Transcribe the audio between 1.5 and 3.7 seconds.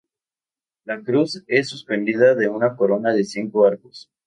suspendida de una corona de cinco